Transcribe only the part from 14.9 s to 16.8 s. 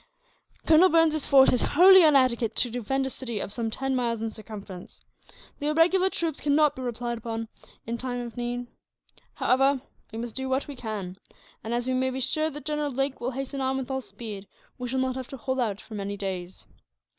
not have to hold out for many days.